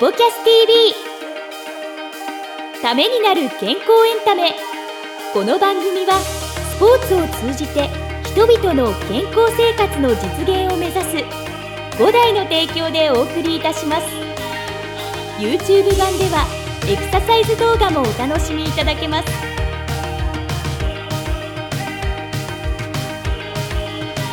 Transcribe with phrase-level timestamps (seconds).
[0.00, 0.94] ポキャス TV
[2.80, 4.54] ためになる健康エンタメ。
[5.34, 7.90] この番組はスポーツを通じて
[8.24, 10.16] 人々の健康生活の実
[10.48, 11.16] 現を目指す
[12.02, 14.06] 5台の提供でお送りいたします。
[15.38, 16.46] YouTube 版では
[16.88, 19.28] エクササイズ動画もお楽しみいただけます。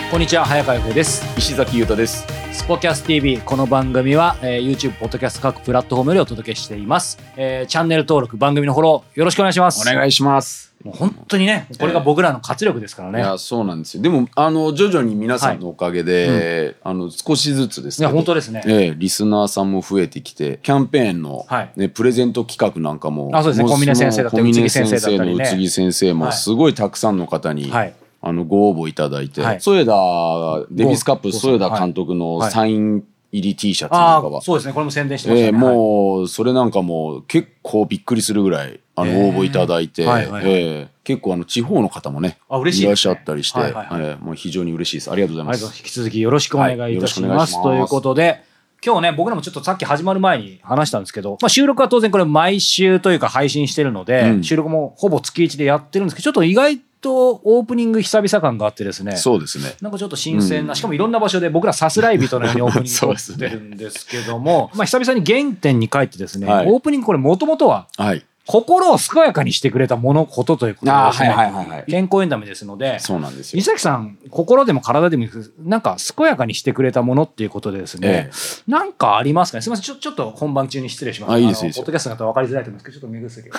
[0.09, 1.25] こんにちは早川洋平です。
[1.37, 2.36] 石崎優太です。
[2.57, 9.87] スポキャス TV この番組は、えー YouTube ポッドキャスト各プラットフォームよりお届けしています、えーチャンネル登録番組のフォローよろしくお願いします。
[9.89, 10.73] お願いします。
[10.83, 14.03] もう本当にねこれが僕らの活力ですからね、いや、そうなんですよ。
[14.03, 18.63] でも、あの、徐々に皆さんのおかげで、あの、少しずつですいやけど本当ですね。
[18.65, 21.71] ええリスナーさんも増えてきて、キャンペーンの、はい。
[21.75, 23.69] ね、プレゼント企画なんかも、もあそうですね。
[23.69, 26.33] 小峰先生だったり宇津木先生だっ宇津木先生も、はい。
[26.33, 27.93] すごいたくさんの方に、はい
[28.27, 29.61] あの、ご応募いただいて、はい。
[29.61, 32.51] 添田、デビスカップご添田監督のはい。
[32.51, 34.73] サイン入り T シャツなんかは、そうですね。
[34.73, 35.75] これも宣伝してましたね、ええはい。
[35.75, 40.53] もうそれなんかも結構びっくりするぐらいあのええ応募いただいて、はいはいはい。
[40.53, 44.03] ええ結構あの地方の方もねあ嬉しいらっしゃったりして、はいはいはい。
[44.03, 45.11] ええもう非常に嬉しいです。
[45.11, 45.77] ありがとうございます。
[45.77, 47.49] 引き続きよろしくお願いいたします。
[47.49, 47.63] いします。
[47.63, 48.43] ということで、
[48.85, 54.43] 今日ね、僕らもちょっとさっき始まる前に話したんですけど、まあ、収録は当然これ毎週というか配信してるので、うん。
[54.43, 59.75] 収録もほぼ月1でやってるんですけど、ちょっと意外とオープニング久々感があってですね、そうですね。
[59.81, 63.47] なんかちょっと新鮮な、しかもいろんな場所で僕らさすらい人のようにオープニング 撮ですね。
[63.47, 66.67] ってるんですけども、まあ久々に原点に帰ってですね、はい。
[66.67, 75.27] オープニングこれもともとははい心を健やかにしてくれたものことということでですね、はいはいはいはい健康エンタメですので、そうなんですよ伊崎さん、心でも体でも
[75.63, 78.31] なんか健やかにしてくれたものっていうことでですね、え
[78.71, 79.61] なんかありますかね？
[79.61, 81.33] すみません、ちょちょっと本番中に失礼します。
[81.33, 83.53] あいいですポッドキャストの方は分かりづらいと思うんですけど、ちょっと目薬を。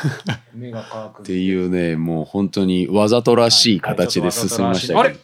[0.55, 1.23] 目が乾く。
[1.23, 5.17] っていうねもう本当にわざとらしい形で進みましたけど、あれ？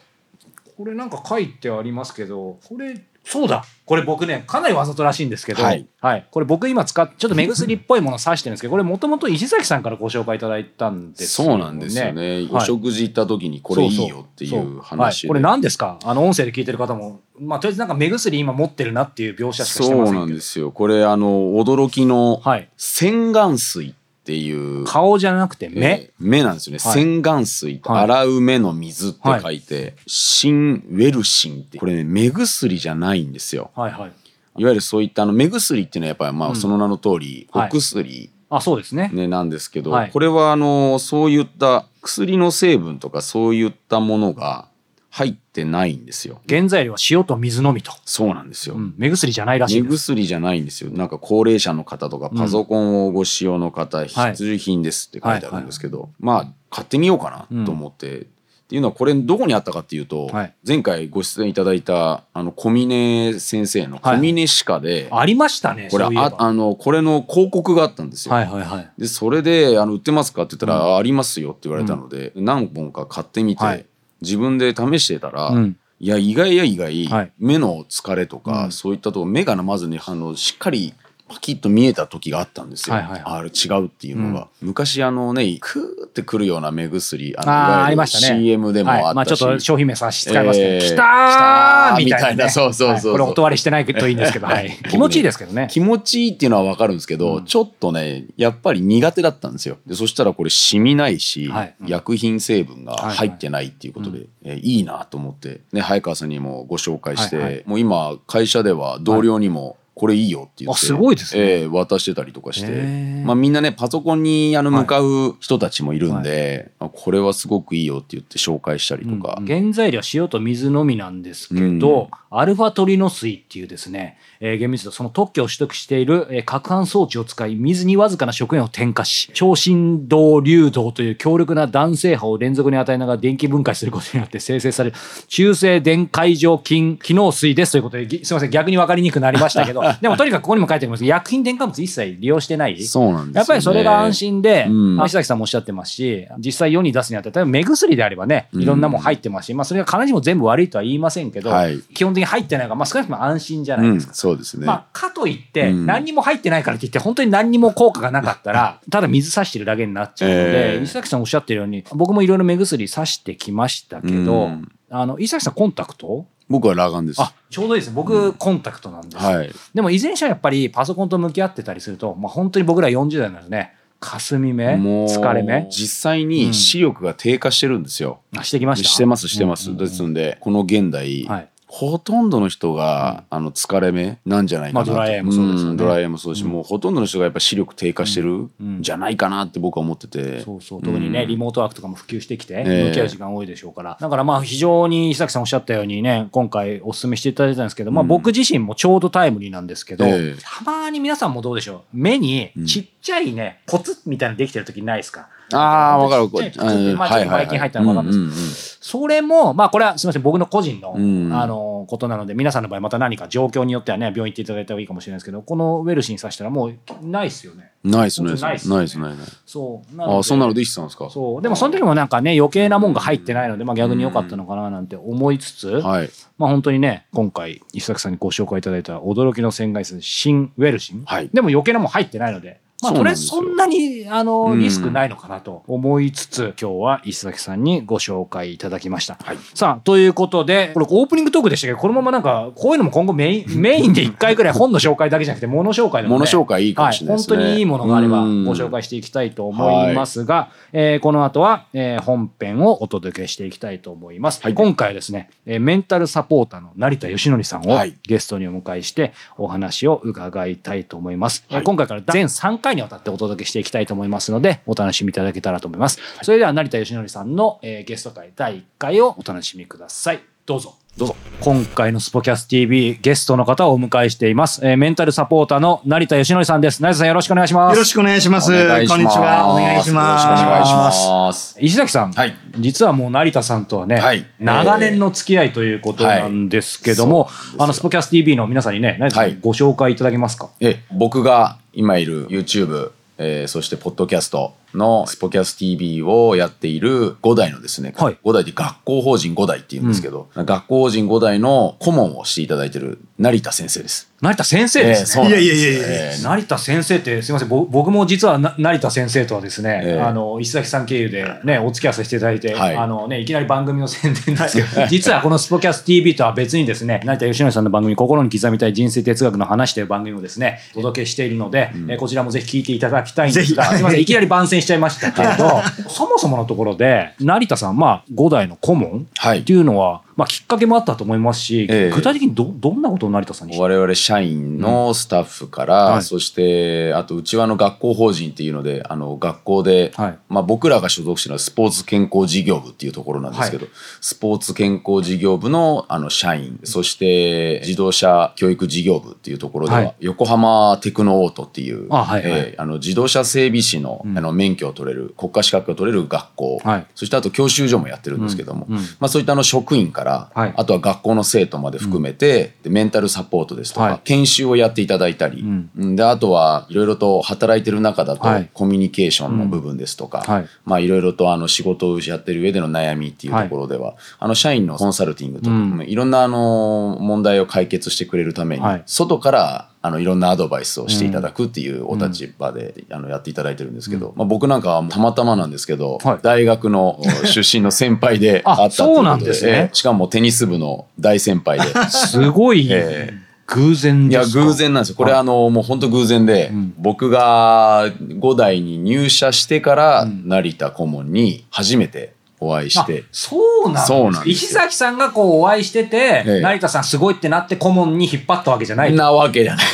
[0.77, 3.65] これなんか書いてありますけど、これ、そうだ。
[3.87, 5.87] これ僕ね、かなりわざとらしいんですけど、はい。
[6.31, 12.67] これ僕今使っちょっと目薬っぽいものを指してるんですけど、 これもともと石崎さんからご紹介いただいたんですよそうなんですよね、おはい。
[12.67, 14.81] 食事行った時にこれいいよっていそうそう。
[14.83, 15.29] 話で。
[15.29, 15.99] はい、これ何ですか？
[16.05, 20.27] あの音声で聞いてる方も、まあ、とりあえずなんか目薬今持ってるなっていう描写しかしてそうませんけど。
[20.27, 20.71] なんですよ。
[20.71, 24.85] これあの驚きのはい、洗顔水っていう。
[24.85, 26.93] 顔じゃなくて目、えー目なんですよね、はい。
[26.95, 28.05] 洗顔水とはい。
[28.05, 31.79] 洗う目の水って書いて、シンウェルシンって。
[31.79, 33.71] これね目薬じゃないんですよ。
[33.77, 34.13] はいはい。
[34.57, 37.69] いわゆるそういったあの目薬っていうのはやっぱりまあその名の通り、はい。
[37.69, 39.11] お薬、あそうですね。
[39.13, 40.11] ね、なんですけど、はい。
[40.11, 44.69] これはあのそういった薬の成分とかそういったものが
[45.15, 46.41] 入ってないんですよ。
[46.49, 50.07] 原材料は塩と水のみと、そうなんですよ、うん、目薬じゃないらしい目です。
[50.07, 50.91] 薬じゃないんですよ。
[50.91, 58.25] なんか高齢者の方とかパソコンをご使用の方、必需品ですって書いてあるんですけど、まあ買ってみようかなと思って、っ
[58.67, 60.55] ていうのはこれどこにあったかっていうと、はい。
[60.67, 64.17] 前回ご出演いただいたあの小峰先生のはい。
[64.17, 68.35] 小峰歯科で、ありましたねこれああのこれの広告があったんですよ。
[68.35, 68.91] はいはいはい。
[68.99, 73.87] でそれであの「売ってますか?」って言ったら、あありますよ」って言われたので、何本か買ってみて、はい
[74.25, 75.77] 自分で試してたら、うん。
[76.01, 77.33] いや意外や意外、はい。
[77.39, 78.73] 目の疲れとか、うん。
[78.73, 80.93] そういったとこ目がまずねあのしっかり
[81.27, 82.97] パキッと見えた時があったんですよ。
[82.97, 83.23] はいはいはい。
[83.25, 88.41] あれ違うっていうのが、昔あのねクーってくるような目薬あのあありましたね。
[88.41, 89.15] CM でもあったし、はい。
[89.15, 90.95] まあ、ちょっと商品名差し使いますけど、えーきたー！
[90.95, 92.05] きたー！
[92.05, 92.51] みたいな,、みたいな。
[92.51, 93.13] そうそうそうそう。
[93.13, 93.21] はい。
[93.21, 95.69] これ音割りしてないといいんですけど、はい、 気持ちいいですけどね。
[95.71, 97.45] 気持ちいいっていうのは分かるんですけど、うん。
[97.45, 99.79] ちょっとねやっぱり苦手だったんですよ。
[99.87, 101.75] でそしたらこれ染みないし、はい。
[101.81, 101.87] うん。
[101.89, 107.63] 薬品成分がはい入ってないっていうことで、えーいいなと思って、ね、早川さんにもご紹介して、はいはい。
[107.67, 111.61] もう今会社では同僚にもこれいいよって言って、あすごいですね。
[111.63, 119.47] えー渡してたりとかして、まあ、みんなねパソコンにあのはい向かう人たちもいるんで、あこれはすごくいいよって言って紹介したりとか、うん。
[119.47, 134.97] 原材料は塩と水のみなんですけど、アルファトリノ水っていうですね、えー厳密にその特許を取得している、えー攪拌装置を使い水にわずかな食塩を添加し超振動流動という強力な弾性波を連続に与えながら電気分解することによって 生成される
[135.29, 141.01] 中性電解浄菌機能水ですということでぎすみません逆に分かりにくくなりましたけど でもとにかくここにも書いてあります。
[141.01, 142.83] けど薬品添加物一切利用してない。
[142.83, 145.05] そうなんですよ、ね、やっぱりそれが安心で、うん。
[145.05, 151.79] 石崎さんもおっしゃってますし、実際世に出すにあたって、例えば目薬であればね、いろんなもん入ってますし、まあそれが必ずしも全部悪いとは言いませんけど、はい。
[151.95, 154.15] 基本的に入ってないから、まあ少なくとも安心じゃないうんですか。
[154.15, 155.87] そうですね、まあ、かといって、うん。
[155.87, 160.83] 何にも入ってないからって言って、本当に何にも効果がなかったら、 ただ水差してるだけになっちゃうので、ええ。
[160.83, 164.69] 石崎さんおっしゃってるように、僕もいろいろ目薬差してきましたけど、うん。
[164.91, 167.23] あの、石崎さんコンタクト僕は裸眼です。
[167.23, 167.95] あ、ちょうどいいですね。
[167.97, 169.23] 僕、コンタクトなんです。
[169.25, 169.31] よ。
[169.31, 169.51] はい。
[169.75, 175.67] でも、いずれにしてもやっぱりパソコンと向き合ってたりすると、まあ、本当に僕ら40代なのでね、霞目もう疲れ目。
[175.71, 178.89] 実際に視力が低下してるんですよ、あしてきました？
[178.91, 179.89] してますしてます、うんうんうん。
[179.89, 185.75] ですんでこの現代、はいほとんどの人が、あの疲れ目なんじゃないかなと、まあドライアイもそうですよね。
[185.75, 188.31] んドライアイもそうだし、もうほとんどの人がやっぱ視力低下してる
[188.63, 190.83] んじゃないかなって僕は思ってて、そうそう。
[190.83, 192.85] 特にね、リモートワークとかも普及してきて、ええ。
[192.91, 200.41] 向き合う時間多いでしょうから、だからまあ非常に石崎さんおっしゃったようにね、今回お勧めしていただいたんですけど、まあ僕自身もちょうどタイムリーなんですけど、ええ。
[200.41, 205.29] たまに皆さんもどうでしょう、目にちっちゃいね、コツみたいなのできてる時ないですか？
[205.53, 206.29] ああわかる。
[206.29, 211.33] ちっちゃいまあちょっと最近入ったのか分かんないですそれも、まあこれはすみません、僕の個人の、うん。
[211.33, 217.71] あの、ことなので、皆さんの場合また何か状況によってはね、病院行っていただいた方がいいかもしれないですけど、このウェルシーにさしたらもうないですよね。
[217.83, 219.05] ナイスナイスナイスナイスね。
[219.05, 220.03] ナイスナイスそう。
[220.03, 221.09] ああそんなのでできてたんですか？
[221.11, 221.43] そう。
[221.43, 226.11] でもその時もなんかね、余計なもんが入ってないので、まあ逆に良かったのかななんて思いつつ、はい。
[226.37, 231.05] まあ本当にね、今回、石崎さんにご紹介いただいた驚きの洗顔水、新ウェルシン。
[231.07, 231.31] はい。
[231.33, 234.61] でも余計なもん入ってないので、まあとりあえずそんなに、あの、うん。
[234.61, 239.17] リスクないのかなと思いつつ、今日は石崎さんにご紹介いただきました。
[239.23, 239.39] はい。
[239.55, 241.73] さあ、ということで、これオープニングトークでしたけ？
[241.73, 247.37] ど、このままなんか、こういうのも今後メイン、 メインで1回ぐらい本の紹介だけじゃなくて、物紹介でも、ね、物紹介いいかもしれないですね。
[247.37, 254.41] はい、本当にいいものがあればうんご紹介していきたいと思いますが、えーこの後は、えー本編をお届けしていきたいと思います。
[254.43, 254.55] はい。
[254.55, 257.95] 今回はですね、えーメンタルサポーターの成田義則さんをはい。
[258.07, 261.45] ゲストにお迎えしてお話を伺いたいと思います。
[261.49, 265.99] えーはい今回から全3回にわたってお届けしていきたいと思いますので、お楽しみいただけたらと思います。
[266.23, 270.21] それでは成田義則さんの、えーゲスト会第1回をお楽しみください。
[270.47, 270.75] どうぞ。
[270.97, 274.65] どうぞ今回のスポキャス TV ゲストの方をお迎えしています。
[274.65, 276.81] えーメンタルサポーターの成田義則さんです。
[276.81, 277.75] 成田さんよろしくお願いします。
[277.75, 278.47] よろしくお願いします。
[278.53, 279.51] こんにちは。
[279.51, 280.25] お願いします。
[280.27, 290.51] よろしくお願いします石崎さん、はい実はもう成田さんとはね、はい長年の付き合いということなんですけども、はいあのスポキャス TV の皆さんにね、成田さんはいご紹介いただけますか？
[290.61, 304.11] え僕が今いる YouTube、えーそしてポッドキャストのスポキャス TV をやっている5代のですね、はい5代で学校法人5代っていうんですけど、学校法人5代の顧問をしていただいている成田先生です。
[304.25, 305.29] 成田先生ですね。
[305.29, 305.81] いやいやいやいや。
[305.87, 310.01] えー成田先生ってすみませんぼ僕も実はな成田先生とはですね、ええ。
[310.01, 312.77] あの石崎さん経由でねお付き合わせしていただいて、はい。
[312.77, 329.41] あのねいきなり番組の宣伝ですけど、 実はこのスポキャス TV とは別にですね成田義則さんの番組心に刻みたい人生哲学の話という番組をですねお届けしているので、えこちらもぜひ聞いていただきたいんですがすみませんいきなり番宣しちゃいましたけれどそもそものところで成田さんまあ5代の顧問はい。
[329.41, 331.91] っていうのは、まあ、きっかけもあったと思いますし、ええ。
[331.91, 336.03] 具体的にどどんなことを成田さんに我々社員のスタッフから、はい。
[336.03, 340.19] そしてあとうちわの学校法人っていうのであの学校で、はい。
[340.29, 343.67] まあ、僕らが所属してるのはスポーツ健康事業部っていうところなんですけど、
[344.01, 349.95] スポーツ健康事業部のあの社員そして自動車教育事業部っていうところでは、はい。
[350.01, 352.31] 横浜テクノオートっていうあはいはい。
[352.31, 356.87] えーあの自動車整備士の,、あの免許を取れる国家資格を取れる学校、はい。
[356.95, 358.83] そしてあと教習所もやってるんですけども、うんうん。
[359.01, 360.04] まあ、そういったあの職員から、
[360.35, 360.55] はい。
[360.57, 364.01] あとは学校の生徒まで含めて、でメンタルサポートですとか、はい。
[364.05, 365.71] 研修をやっていただいたり、ん。
[365.77, 368.51] うんであとはいろいろと働いてる中だと、はい。
[368.53, 370.47] コミュニケーションの部分ですとか、はい。
[370.65, 378.83] まあいろいろとあの仕事をやってる上での悩みっていうところでは、あの社員のコンサルティングとか、いろんなあの問題を解決してくれるために、はい。
[378.87, 386.19] 外からあのいろんなアドバイスをしていただくっていうお立場で、あのやっていただいてるんですけど、まあ、僕なんかはたまたまなんですけど、はい。
[386.23, 389.53] 大学の出身の先輩でああったというそうなことでんですね。
[389.53, 391.67] えしかもテニス部の大先輩で。
[391.91, 393.13] すごいえ
[393.47, 394.45] 偶然いやですか？
[394.47, 394.97] 偶然なんですよ。
[394.97, 402.14] これあのもう本当偶然で、僕が5代に入社してから成田顧問に初めて
[402.47, 403.87] お会いして、あそうなんです。
[403.87, 404.33] そうなんですよ。
[404.33, 406.41] 石崎さんがこうお会いしてて、ええ。
[406.41, 409.67] 成田さんすごいってなって顧問に引っ張ったわけじゃないなわけじゃない。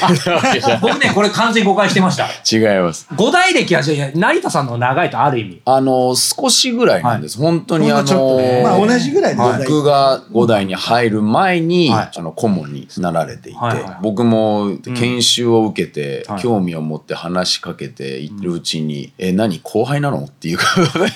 [0.80, 3.08] 僕ねこれ完全に誤解してましたい違います。
[3.16, 5.62] 五代歴は成田さんの長いとある意味。
[5.64, 13.82] あの少しぐらいなんです、本当にあほんとちょっとのねまあ同じぐらいではい五代僕が5代に入る前に、はいあの顧問になられていて、はい。
[13.82, 13.98] はい。
[14.02, 16.42] 僕も研修を受けて、はい。
[16.42, 20.58] 興味を持って話しかけているうちに「え何後輩なの?」っていう。
[20.58, 21.10] ことで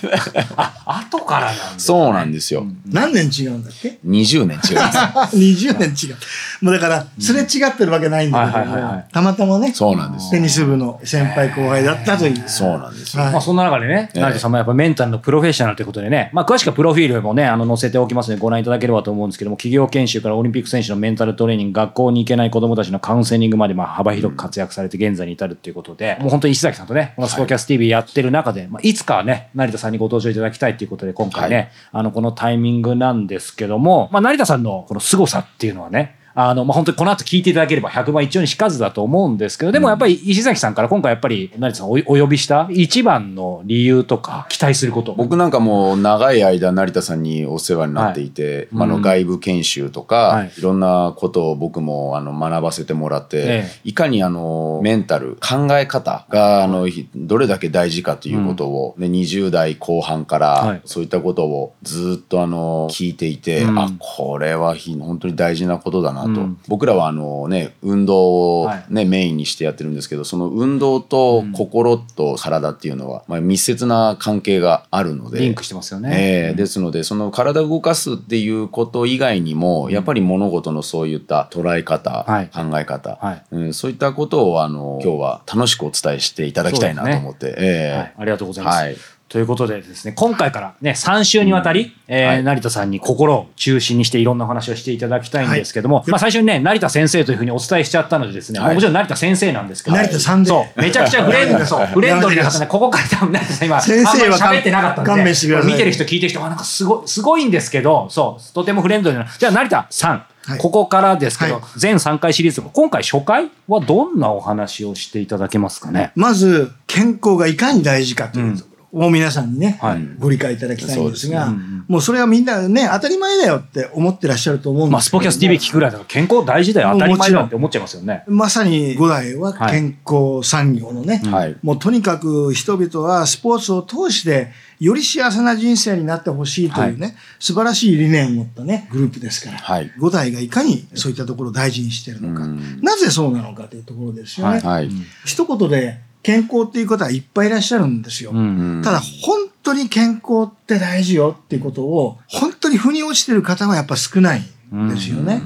[0.56, 1.43] あ後から
[1.78, 5.36] そうなんですよ、何年違うんだっけ？20年違います。
[5.36, 6.16] 20年違う。
[6.64, 8.96] もうだから、すれ違ってるわけないんだけどはいはいはいはい。
[8.96, 12.42] も、たまたまね、そうなんですテニス部の先輩後輩だったという。
[12.48, 13.32] そうなんですよ、はい。
[13.32, 14.20] まあ、そんな中でね、ええ。
[14.20, 31.70] 成田さんもやっぱメンタルのプロフェッショナルということでね、まあ、詳しくはプロフィールもね、あの載せておきますので、ご覧いただければと思うんですけども、企業研修からオリンピック選手のメンタルトレーニング、学校に行けない子どもたちのカウンセリングまで、まあ、幅広く活躍されて現在に至るということで、もう本当に石崎さんとね、このスポキャス TV やってる中で、まあ、いつかはね、成田さんにご登場いただきたいということで、今回ね、はい。
[31.92, 45.14] あの、このタイミングなんですけども、まあ、成田さんのこの凄さっていうのはね、あの、まあ、本当にこの後聞いていただければ100万一丁にしかずだと思うんですけど、でもやっぱり石崎さんから今回やっぱり、成田さんおお呼びした一番の理由とか期待すること。
[45.14, 48.68] 僕なんかもう長い間成田さんにお世話になっていて、はい。
[48.72, 50.52] うんあの外部研修とか、はい。
[50.56, 53.80] い、ろんなことを僕もあの学ばせてもらって、ええ。
[53.84, 60.76] いかにあのメンタル考え方があのひどれだけ大事かということを、ね、20代後半かはい。
[60.76, 63.78] らそういったことをずっとあの聞いていて、うん。
[63.78, 66.58] あこれはひ本当に大事なことだなと、うん。
[66.68, 68.84] 僕らはあの、ね、運動を、はい。
[68.88, 75.40] ねメインにしてやってるんですけどその運動と心と体っていうのは、まあ、密接な関係があるので。
[75.40, 76.10] リンクしてますよね。
[76.12, 82.48] ええですのでその体を動かすっていうこと以外にも、やっぱり物事のそういった捉え方、はい。
[82.48, 83.42] 考え方、はい。
[83.50, 88.06] うん、そういったことをあの今日は楽しくお伝えしていただきたいなと思って、えはい。
[88.08, 89.13] え、ありがとうございます。
[89.34, 92.44] はいということでですね、今回からね、3週にわたり、えーはい。
[92.44, 96.10] 成田さんに心を中心にしていろんなお話をしていただきたいんですけども、はい。
[96.10, 98.74] まあ最初にね、成田先生というふうにお伝えしちゃったのでですね、はい。
[98.74, 100.48] もちろん成田先生なんですけど、成田さんで。
[100.48, 105.72] そう、めちゃくちゃフレンド、 そう、フレンドリーな方ね、ここから多分成田さん今、先生は喋ってなかったんで、勘弁してください。
[105.72, 109.26] 見てる人聞いてる人はなんかすごい、すごいんですけど、そう、とてもフレンドリーな。
[109.36, 110.58] じゃあ成田さん、はい。
[110.58, 111.62] ここからですけど、はい。
[111.76, 116.12] 全3回シリーズ、今回初回はどんなお話をしていただけますかね？
[116.14, 120.08] まず、健康がいかに大事かというところを皆さんにね、はい。
[120.18, 125.22] ご理解いただきたいんですが、そうですもうそれはみんなね、当たり前だよって思ってらっしゃると思うんまあ、ですけども。
[125.22, 128.22] スポキャス TV 聞くぐらいだから健康大事だよ、当たり前だって思っちゃいますよね。
[128.28, 131.56] まさに五代は健康産業のね、はい。
[131.62, 139.90] もうとにかく人々はスポーツを通してより幸せな人生になってほしいというね、素晴らしい理念を持ったね、グループですから、はい。
[139.98, 142.80] 五代がいかにそういったところを大事にしているのか、うん。
[142.80, 144.60] なぜそうなのかというところですよね。
[144.60, 144.90] はい。
[145.24, 148.32] 一言で健康っていう方はいっぱいいらっしゃるんですよ。
[148.32, 154.42] うんただ本当に健康って大事よっていうことを本当に腑に落ちてる方はやっぱ少ない
[154.74, 155.42] んですよね。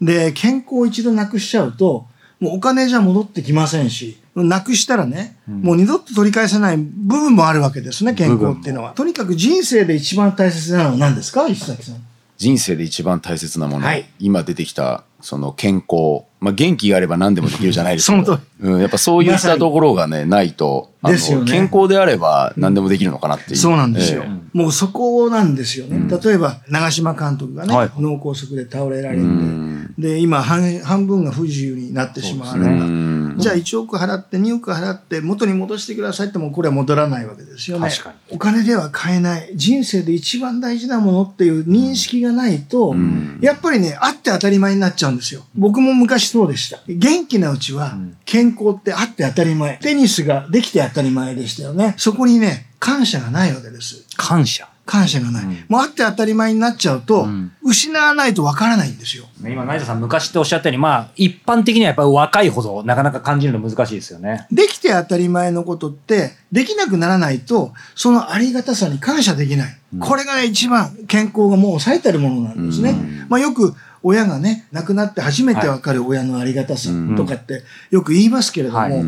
[0.00, 2.06] で、健康を一度なくしちゃうと、
[2.40, 8.92] もうお金じゃ戻ってきませんし、なくしたらね、もう二度と取り返せない部分もあるわけですね、健康っていうのは。
[8.92, 11.96] とにかく人生で一番大切なのは何ですか石崎さん。
[12.38, 21.50] 人生で一番大切なもの、はい今出てきたその健康、まあ、元気があれば何でもできるじゃないですか うん、やっぱそういったところがねないとですよね。
[21.50, 24.24] 健康であれば何でもできるのかなっていう、そうなんですよ。
[24.26, 26.08] えもうそこなんですよね。
[26.22, 27.90] 例えば、長嶋監督がね、はい。
[27.98, 29.94] 脳梗塞で倒れられえて、うん。
[29.96, 32.76] で、今半、半分が不自由になってしまうそうですね。
[32.76, 33.34] のがうん。
[33.38, 37.88] じゃあ1億払って2億払って元に戻してくださいってもうこれは戻らないわけですよね。
[37.88, 38.16] 確かに。
[38.30, 39.50] お金では買えない。
[39.54, 43.38] 人生で一番大事なものっていう認識がないと、ん。
[43.40, 45.42] やっぱりね、あって当たり前になっちゃうんですよ。
[45.54, 46.80] 僕も昔そうでした。
[46.88, 49.78] 元気なうちは健康ってあって当たり前。
[49.78, 51.94] テニスができて当たり前でしたよね。
[51.96, 54.04] そこにね、感謝がないわけです。
[54.16, 54.68] 感謝。
[54.90, 55.44] 感謝がない。
[55.68, 59.26] もうあって当たり前になっちゃうと、ん失わないとわからないんですよ。
[59.40, 64.48] 今、成田さん昔っておっしゃったように、まあ、一般的にはやっぱり若いほどなかなか感じるの難しいですよね。
[64.50, 69.78] できて当たり前のことって、できなくならないと、そのありがたさに感謝できない。
[70.00, 72.94] これがね、一番健康がもう最たるものなんですね。
[73.28, 79.04] まあよく、親がね、亡くなって初めてわかる親のありがたさとかってよく言いますけれども、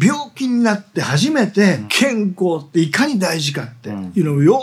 [0.00, 4.60] 病気になって初めて健康っていかに大事かっていうのをよ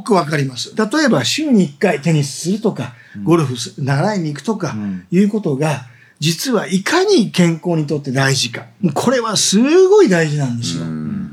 [0.00, 0.74] ーくわかります。
[0.76, 5.06] 例えば週に1回テニスするとか、ゴルフす習いに行くとかん。
[5.10, 5.86] いうことが、
[6.18, 8.66] 実はいかに健康にとって大事か。
[8.94, 9.58] これはす
[9.88, 10.84] ごい大事なんですよ。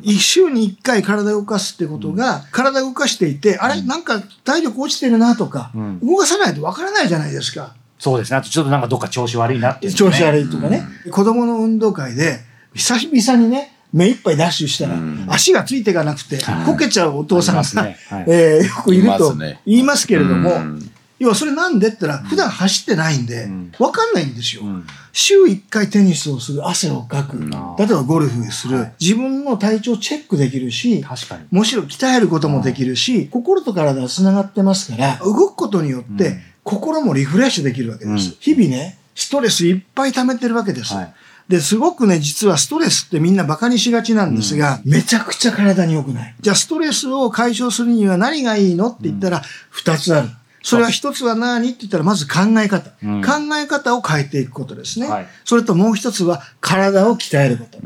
[0.01, 3.81] 一週に一回体を動かすってことが、体を動かしていて、あれ？
[3.81, 5.99] なんか体力落ちてるなとか、ん。
[5.99, 7.75] 動かさないとわからないじゃないですか。
[7.99, 8.37] そうですね。
[8.37, 10.83] あとちょっとなんかどっか調子悪いなっていうのね、調子悪いとかね。
[11.11, 12.39] 子供の運動会で、
[12.73, 14.95] 久々にね、目いっぱいダッシュしたら、
[15.27, 17.97] 足がついていかなくて、こけちゃうお父さんが、ね。
[18.09, 18.25] はい。
[18.27, 19.35] えーよくいると
[19.65, 20.91] 言いますけれども、うん。
[21.19, 23.49] 要はそれなんでって言ったら、普段走ってないんで、
[23.79, 24.63] わかんないんですよ。
[24.63, 24.85] ん。
[25.11, 31.45] 週1回テニスをする、汗をかく、例えばゴルフする、自分の体調をチェックできるし、確かに。
[31.49, 38.35] むしろ鍛えることもできるし、心と体は繋がってますから、動くことによって、心もリフレッシュできるわけです。
[38.41, 40.93] 日々ね、ストレスいっぱい溜めてるわけです。
[40.93, 41.13] はい
[41.47, 46.35] で、すごくね、実はストレスってみんな馬鹿にしがちなんですが、めちゃくちゃ体に良くない。
[46.41, 50.27] じゃあ、ストレスを解消するには何がいいのって言ったら、二つある。
[50.61, 52.91] それは一つは何って言ったら、まず考え方。
[53.01, 55.07] うん考え方を変えていくことですね。
[55.07, 57.79] はいそれともう一つは、体を鍛えること。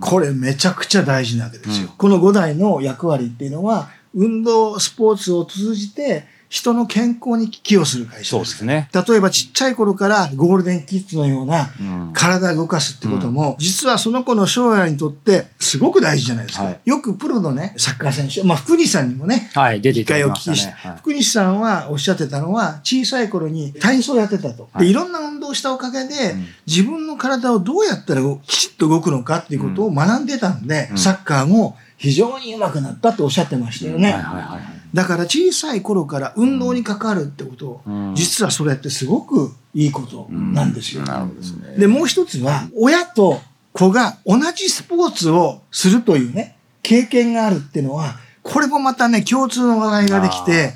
[0.00, 1.94] これめちゃくちゃ大事なわけですよ。
[1.96, 8.24] この五代の役割っていうのは、運動、スポーツを通じて、人の健康に寄与する会社で。
[8.26, 8.88] そうですすね。
[8.94, 16.64] 例えばちっちゃい頃からゴールデンキッズのようなうん体を動かすってことも、実はその子の将来にとってすごく大事じゃないですか。
[16.66, 20.76] はいよくプロのね、サッカー選手、まあ福西さんにもね、はい、出てい一回お聞きしましたね。
[20.76, 24.68] はい福西さんはおっしゃってたのは、小さい頃に体操やってたと。
[24.72, 34.12] はいで、いろんな運動をしたおかげで、ん自分の体をどうやったらきちっと動くのかっていうことを学んでたんで、うんサッカーも非常に上手くなったとおっしゃってましたよね。
[34.12, 34.73] はいはいはいはい。
[34.94, 37.82] だから小さい頃から運動に関わるってこと
[38.14, 41.02] 実はそれってすごくいいことなんですよ。
[41.02, 41.76] なるほどですね。
[41.76, 43.40] で、もう一つは、親と
[43.72, 50.74] 子が同じスポーツをするというね、経験があるっていうのは、これもまたね、共通の話題ができて。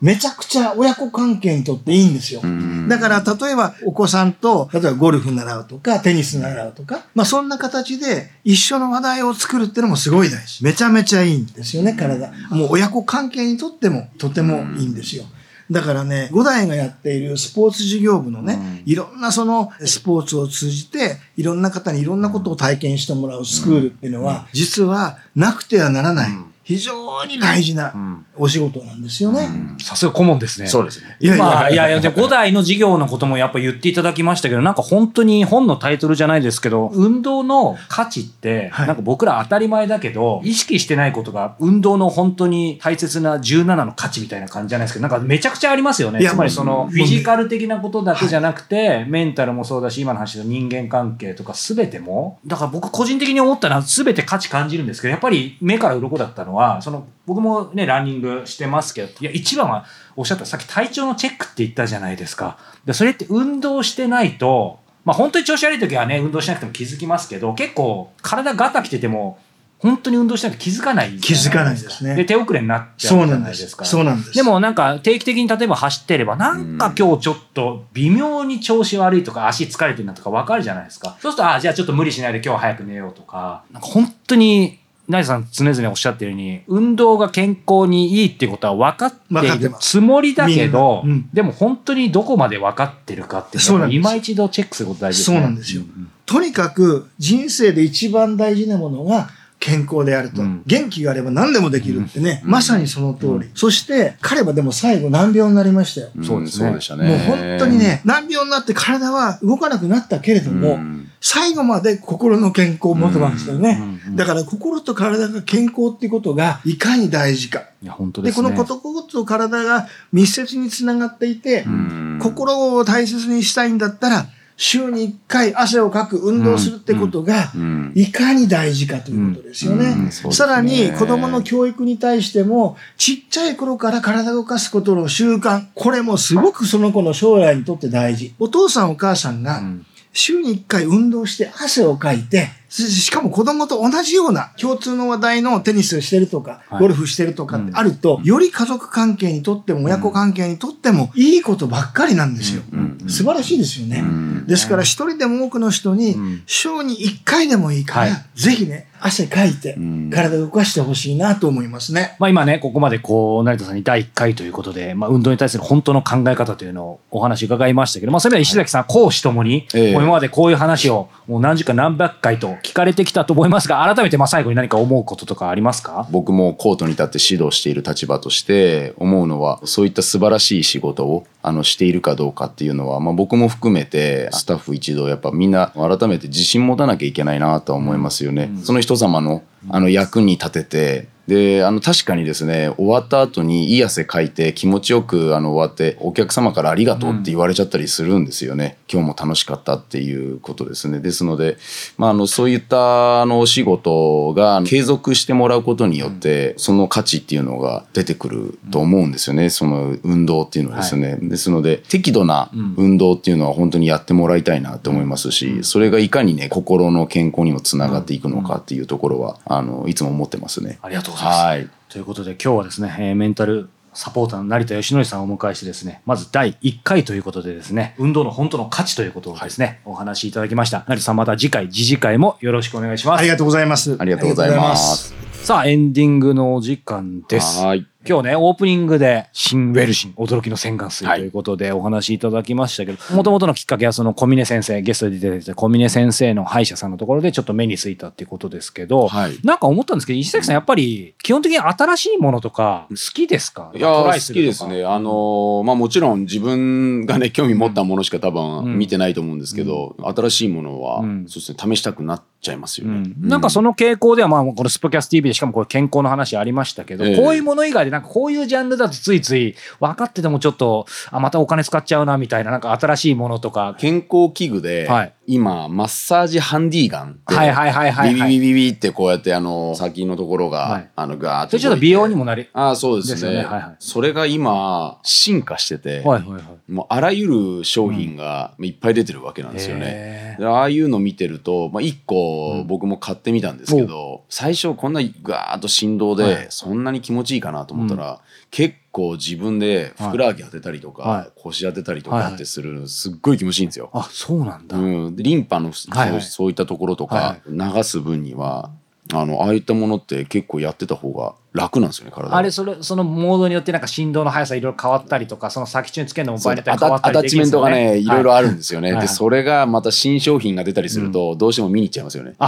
[0.00, 2.40] めちゃくちゃ親子関係にとっていいんですよ。
[2.44, 10.64] うんだから、例えば、お子さんと、例えばゴルフ習うとか、テニス習うとか、まあそんな形で一緒の話題を作るっていうのもすごい大事。
[10.64, 12.30] めちゃめちゃいいんですよね、体。
[12.50, 15.24] もう親子関係にとってもとてもいいんですよ。
[15.70, 26.30] だからね、五代がやっているスポーツ事業部のね、いろんなそのスポーツを通じて、いろんな方にいろんなことを体験してもらうスクールっていうのは、実はなくてはならない、
[26.68, 27.94] 非常に大事な
[28.38, 29.48] お仕事なんですよね。
[29.80, 30.66] さすが顧問ですね。
[30.66, 31.16] そうですね。
[31.20, 46.26] いやいやまあ、いやいや、で、5代の授業のこともやっぱ言っていただきましたけど、なんか本当に本のタイトルじゃないですけど、運動の価値って、はいなんか僕ら当たり前だけど、意識してないことが、運動の本当に大切な17の価値みたいな感じじゃないですけど、なんかめちゃくちゃありますよね。
[46.26, 59.84] つまりその、うんフィジカル的なことだけじゃなくて、メンタルもそうだし、今の話の人間関係とか全ても、だから僕個人的に思ったのは全て価値感じるんですけど、やっぱり目から鱗だったのは、その、僕もね、ランニングしてますけど、いや、一番は、
[60.16, 62.58] おっしゃったさっき体調のチェックって言ったじゃないですか。
[62.86, 69.38] でそれって運動してないと、まあ本当に調子悪い時はね、運動しなくても気づきますけど、結構体ガタ来てても、
[69.78, 73.36] 本当に運動しないと気づかない気づかないですねで、手遅れになっちゃそうじゃ。
[73.36, 73.84] ないですか。
[73.84, 74.32] そうなんです。
[74.32, 81.16] でもなんか定期的に例えば走ってればなんか今日ちょっと微妙に調子悪いとか足疲れてるなとかわかるじゃないですか。
[81.20, 91.28] そうすると、あじゃあちょっと無理しないで今日は早く寝ようとか、なんか本当に、ナイさん常々おっしゃってるように、運動が健康にいいっていうことは分かっているつもりだけど、うん。
[91.32, 95.36] でも本当にどこまで分かってるかっていう今一度チェックすること大事ですね。
[95.38, 95.82] そうなんですよ。
[96.26, 100.42] とにかく人生で一番大事なものが健康であると。
[100.42, 100.62] うん。
[100.66, 102.50] 元気があれば何でもできるってね、うん。
[102.50, 103.50] まさにその通り。
[103.54, 106.10] そして彼はでも最後難病になりましたよ。
[106.22, 107.08] そうですねそうでしたね。
[107.08, 113.78] もう本当にね、難病になって体は動かなくなったけれども、うん最後まで心の健康を持ってましたよね。
[113.80, 117.64] うんうんだから心と体が健康っていうことがいかに大事か。
[117.82, 118.50] いや、本当で、ですね。
[118.50, 124.26] この心と体が密接につながっていて、うん心を大切にしたいんだったら、
[124.56, 129.86] 週に1回汗をかく運動するってことが、うんいかに大事かということですよね。
[129.86, 138.34] うんうんそうですねさらに子供の教育に対しても、ちっちゃい頃から体を動かすことの習慣、これもすごくその子の将来にとって大事。
[138.38, 139.86] お父さんお母さんがうん
[140.18, 146.80] 週に1回運動して汗をかいて、そしかも子供と同じような共通の話題のテニスをしてるとか、はい。
[146.80, 152.62] ゴルフしてるとかってあると、より家族関係にとっても親子関係にとってもいいことばっかりなんですよ。
[152.72, 152.98] うん。
[153.08, 154.00] 素晴らしいですよね。
[154.00, 154.46] うん。
[154.46, 156.42] ですから一人でも多くの人にうん。
[156.46, 158.24] 週に1回でもいいから、はい。
[158.34, 160.10] ぜひね、汗かいてうん。
[160.10, 162.16] 体を動かしてほしいなと思いますね。
[162.18, 176.08] まあ今ね、ここまでこう、成田さんに第1回ということで、まあ運動に対する本当の考え方というのをお話伺いましたけど、まあそういう意味では石崎さん、講師ともに、今までこういう話をもう何十回何百回と聞かれてきたと思いますが、改めてまあ最後に何か思うこととかありますか？
[176.10, 188.50] 僕もコートに立って指導している立場として思うのはそういった素晴らしい仕事をあのしているかどうかっていうのは、まあ、僕も含めてスタッフ一同やっぱみんな改めて自信持たなきゃいけないなとは思いますよね。
[188.64, 201.00] その人様のあの役に立ててであの確かにですね終わった後にいい汗かいて気持ちよくあの終わってお客様からありがとうって言われちゃったりするんですよね、今日も楽しかったっていうことですね。
[201.00, 201.58] ですので、
[201.98, 220.78] まあ、あのそういったあのお仕事が継続してもらうことによって、その価値っていうのが出てくると思うんですよね、その運動っていうのはですね、ですので適度な運動っていうのは本当にやってもらいたいなと思いますし、それがいかにね心の健康にもつながっていくのかっていうところは、あのいつも思ってますね。
[220.80, 221.44] ありがとうございます。
[221.44, 230.84] はいということで今日はですね、えーメンタルサポーターの成田義則さんをお迎えしてですね、まず第1回ということでですね、運動の本当の価値ということをですね、お話しいただきました。
[230.86, 233.28] 成田さんまた次回、次次回もよろしくお願いしますあり。
[233.28, 233.96] がとうございます。
[233.98, 235.14] ありがとうございます。
[235.32, 237.64] さあ、エンディングのお時間です。
[237.64, 249.36] はい今日ね、オープニングで、新ウェルシン、驚きの洗顔水ということでお話しいただきましたけど、もともとのきっかけはその小峰先生、ゲストで出てた小峰先生の歯医者さんのところでちょっと目についたっていうことですけど、はい。
[249.42, 253.72] なんか思ったんですけど、石崎さんやっぱり基本的に新しいものとか好きですか？
[253.74, 254.84] いや好きですね。
[254.84, 258.64] あのーまあもちろん自分がね、興味持ったものしか多うん。
[258.64, 261.24] 分見てないと思うんですけど、新しいものは、うん。
[261.26, 263.12] そうですね、試したくなっちゃいますよね。
[263.16, 273.76] うんなんかその傾向では、まあ、このスポキャス TV でしかもこれ健康の話ありましたけど、ええこういうもの以外でなんかこういうジャンルだとついつい分かっててもちょっと、あ、またお金使っちゃうなみたいな、なんか新しいものとか。
[273.78, 278.30] 健康器具で、はい今、マッサージハンディガンはいはいはいはい、はい。
[278.30, 280.90] ビビビビビってこうやってあの、先のところが、はい。
[280.96, 282.48] あの、ガーッそれちょっと美容にもなり。
[282.54, 283.46] ああ、そうですね。
[283.78, 286.72] それが今、進化してて、はいはいはい。
[286.72, 290.38] もうあらゆる商品がいっぱい出てるわけなんですよね。
[290.40, 296.26] ああいうの見てると、まあ、一個僕も買ってみたんですけど、最初こんなガーッと振動はい。
[296.28, 301.30] でそんなに気持ちいいかなと思ったら、結構自分でふくらはぎ当てたりとか、はい。
[301.36, 303.90] 腰当てたりとかってするのすっごい気持ちいいんですよ。
[303.92, 304.76] あ、そうなんだ。
[304.76, 306.18] うん、でリンパのそ,、はいはい。
[306.18, 308.70] うそういったところとはか流す分には、
[309.12, 318.04] あのああいったものって結構やってた方が楽なんですよね体があれ、それ、そのモードによってなんか振動の速さいろいろ変わったりとか、その先中につけるのも場合によっては変わったアタッチメントがね、い。
[318.04, 318.92] ろいろああるんですよね。
[318.92, 319.00] はい。
[319.02, 322.34] で、それがまた新商品が出たりすると、どうしても見に行っちゃいますよね。
[322.38, 322.46] 好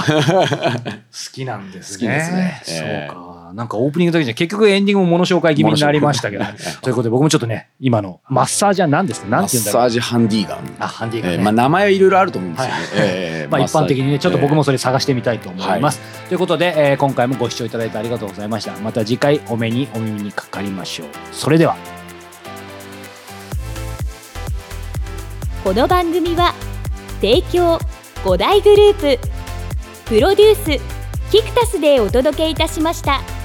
[1.33, 1.97] きなんですね。
[1.97, 2.63] 好きですね。
[2.69, 3.30] ええそうか。
[3.53, 6.45] なんかオープニングの時に結局エンディングも物紹介気味になりましたけど。
[6.83, 9.83] ということで僕もちょっとね、今のマッサージは何ですかマッ何て言うんだろう。
[9.83, 10.77] サージハンディガン。
[10.79, 11.37] あ、ハンディガンね。
[11.37, 12.75] えーまあ、名前はいろいろあると思うんですよね。
[12.75, 16.01] はいえー まあ一般的にね、ちょっと僕もえそれ探してみたいと思います。
[16.29, 18.73] ということで、えー今回もご視聴いただいてありがとうございました。
[18.83, 21.07] また次回お目にお耳にかかりましょう。
[21.33, 21.77] それでは。
[25.65, 26.55] この番組は
[27.21, 27.79] 提供
[28.25, 29.29] 5大グループ
[30.07, 33.40] プロデュースキクタスでお届けいたしました。